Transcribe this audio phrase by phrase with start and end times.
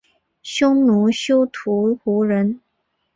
[0.41, 2.59] 匈奴休屠胡人。